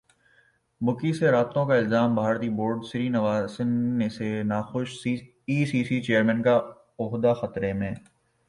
[0.81, 6.41] بکی سے رابطوں کا الزام بھارتی بورڈ سری نواسن سے ناخوش ئی سی سی چیئرمین
[6.43, 6.57] کا
[6.99, 7.93] عہدہ خطرے میں